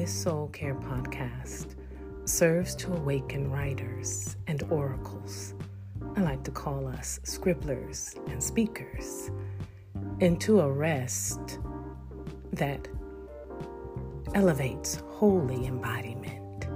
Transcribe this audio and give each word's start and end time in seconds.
This 0.00 0.22
Soul 0.22 0.48
Care 0.48 0.76
podcast 0.76 1.74
serves 2.24 2.74
to 2.76 2.90
awaken 2.90 3.50
writers 3.50 4.34
and 4.46 4.62
oracles. 4.70 5.52
I 6.16 6.22
like 6.22 6.42
to 6.44 6.50
call 6.50 6.86
us 6.86 7.20
scribblers 7.22 8.14
and 8.28 8.42
speakers 8.42 9.30
into 10.20 10.60
a 10.60 10.72
rest 10.72 11.58
that 12.54 12.88
elevates 14.34 15.02
holy 15.10 15.66
embodiment. 15.66 16.66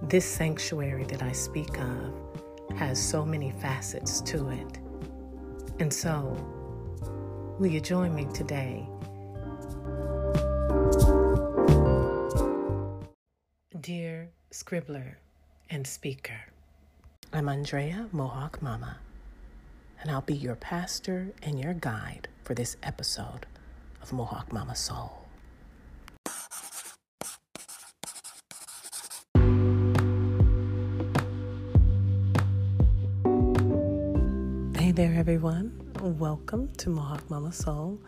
This 0.00 0.24
sanctuary 0.24 1.04
that 1.10 1.22
I 1.22 1.32
speak 1.32 1.78
of 1.78 2.14
has 2.74 2.98
so 2.98 3.22
many 3.22 3.50
facets 3.60 4.22
to 4.22 4.48
it. 4.48 4.78
And 5.78 5.92
so, 5.92 6.34
will 7.58 7.66
you 7.66 7.82
join 7.82 8.14
me 8.14 8.26
today? 8.32 8.88
Dear 13.88 14.28
scribbler 14.50 15.14
and 15.70 15.86
speaker, 15.86 16.38
I'm 17.32 17.48
Andrea 17.48 18.10
Mohawk 18.12 18.60
Mama, 18.60 18.98
and 20.02 20.10
I'll 20.10 20.20
be 20.20 20.34
your 20.34 20.56
pastor 20.56 21.32
and 21.42 21.58
your 21.58 21.72
guide 21.72 22.28
for 22.44 22.52
this 22.52 22.76
episode 22.82 23.46
of 24.02 24.12
Mohawk 24.12 24.52
Mama 24.52 24.76
Soul. 24.76 25.24
Hey 34.76 34.92
there, 34.92 35.14
everyone. 35.14 35.80
Welcome 36.02 36.68
to 36.76 36.90
Mohawk 36.90 37.30
Mama 37.30 37.54
Soul. 37.54 37.98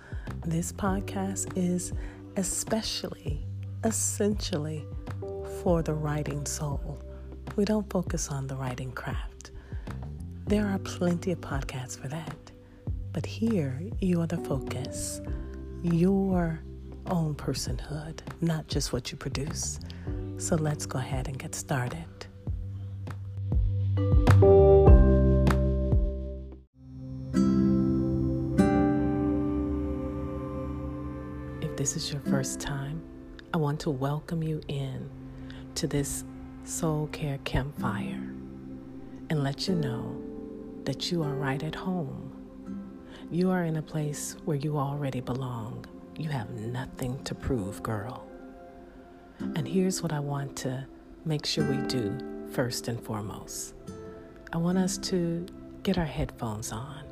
This 0.45 0.73
podcast 0.75 1.57
is 1.57 1.95
especially, 2.37 3.47
essentially 3.83 4.85
for 5.63 5.83
the 5.83 5.93
writing 5.93 6.47
soul. 6.47 6.99
We 7.55 7.67
don't 7.67 7.89
focus 7.91 8.29
on 8.29 8.47
the 8.47 8.57
writing 8.57 8.93
craft. 8.93 9.51
There 10.47 10.67
are 10.67 10.79
plenty 10.79 11.33
of 11.33 11.41
podcasts 11.43 12.01
for 12.01 12.09
that. 12.09 12.51
But 13.13 13.27
here, 13.27 13.83
you 14.01 14.23
are 14.23 14.27
the 14.27 14.39
focus, 14.39 15.21
your 15.83 16.61
own 17.07 17.35
personhood, 17.35 18.21
not 18.41 18.69
just 18.69 18.95
what 18.95 19.13
you 19.13 19.19
produce. 19.19 19.81
So 20.39 20.57
let's 20.57 20.87
go 20.87 20.99
ahead 20.99 21.29
and 21.29 21.39
get 21.39 21.55
started. 21.55 22.07
If 31.61 31.77
this 31.77 31.97
is 31.97 32.11
your 32.11 32.23
first 32.23 32.61
time, 32.61 33.03
I 33.53 33.59
want 33.59 33.79
to 33.81 33.91
welcome 33.91 34.43
you 34.43 34.63
in 34.69 35.20
to 35.77 35.87
this 35.87 36.25
soul 36.65 37.09
care 37.09 37.39
campfire 37.45 38.33
and 39.31 39.43
let 39.43 39.69
you 39.69 39.75
know 39.75 40.21
that 40.85 41.11
you 41.11 41.23
are 41.23 41.35
right 41.35 41.63
at 41.63 41.75
home. 41.75 42.33
You 43.31 43.51
are 43.51 43.65
in 43.65 43.77
a 43.77 43.83
place 43.83 44.37
where 44.45 44.57
you 44.57 44.77
already 44.77 45.21
belong. 45.21 45.87
You 46.17 46.29
have 46.31 46.51
nothing 46.51 47.23
to 47.25 47.35
prove, 47.35 47.83
girl. 47.83 48.27
And 49.39 49.67
here's 49.67 50.03
what 50.03 50.13
I 50.13 50.21
want 50.21 50.57
to 50.59 50.87
make 51.25 51.47
sure 51.47 51.65
we 51.65 51.87
do 51.87 52.19
first 52.51 52.89
and 52.89 53.01
foremost 53.01 53.75
I 54.53 54.57
want 54.57 54.79
us 54.79 54.99
to 54.99 55.47
get 55.85 55.97
our 55.97 56.05
headphones 56.05 56.73
on. 56.73 57.05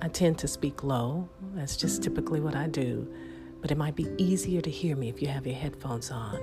I 0.00 0.06
tend 0.08 0.38
to 0.38 0.48
speak 0.48 0.84
low, 0.84 1.28
that's 1.54 1.76
just 1.76 2.04
typically 2.04 2.40
what 2.40 2.54
I 2.54 2.68
do, 2.68 3.12
but 3.60 3.72
it 3.72 3.76
might 3.76 3.96
be 3.96 4.06
easier 4.16 4.60
to 4.60 4.70
hear 4.70 4.94
me 4.94 5.08
if 5.08 5.20
you 5.20 5.26
have 5.26 5.44
your 5.44 5.56
headphones 5.56 6.12
on 6.12 6.38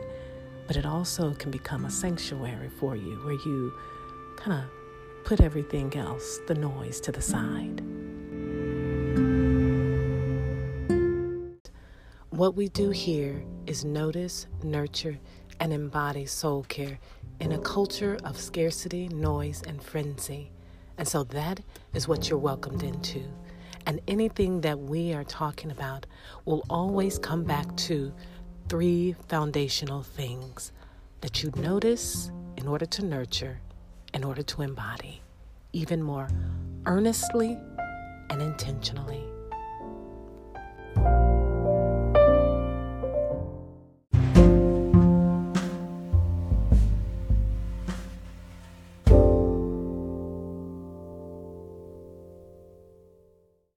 but 0.67 0.75
it 0.75 0.85
also 0.85 1.33
can 1.33 1.51
become 1.51 1.85
a 1.85 1.91
sanctuary 1.91 2.69
for 2.69 2.95
you 2.95 3.19
where 3.23 3.33
you 3.33 3.73
kind 4.37 4.63
of 4.63 4.69
put 5.23 5.41
everything 5.41 5.95
else, 5.95 6.39
the 6.47 6.55
noise, 6.55 6.99
to 7.01 7.11
the 7.11 7.21
side. 7.21 7.81
What 12.29 12.55
we 12.55 12.69
do 12.69 12.89
here 12.89 13.43
is 13.67 13.85
notice, 13.85 14.47
nurture, 14.63 15.19
and 15.59 15.71
embody 15.71 16.25
soul 16.25 16.63
care 16.63 16.99
in 17.39 17.51
a 17.51 17.59
culture 17.59 18.17
of 18.23 18.37
scarcity, 18.37 19.07
noise, 19.09 19.61
and 19.67 19.81
frenzy. 19.81 20.51
And 20.97 21.07
so 21.07 21.23
that 21.25 21.61
is 21.93 22.07
what 22.07 22.29
you're 22.29 22.39
welcomed 22.39 22.83
into. 22.83 23.23
And 23.85 24.01
anything 24.07 24.61
that 24.61 24.79
we 24.79 25.13
are 25.13 25.23
talking 25.23 25.71
about 25.71 26.05
will 26.45 26.63
always 26.69 27.19
come 27.19 27.43
back 27.43 27.75
to 27.77 28.13
three 28.67 29.15
foundational 29.27 30.03
things 30.03 30.71
that 31.21 31.43
you 31.43 31.51
notice 31.55 32.31
in 32.57 32.67
order 32.67 32.85
to 32.85 33.05
nurture, 33.05 33.59
in 34.13 34.23
order 34.23 34.43
to 34.43 34.61
embody, 34.61 35.21
even 35.73 36.01
more 36.01 36.29
earnestly 36.85 37.57
and 38.29 38.41
intentionally. 38.41 39.30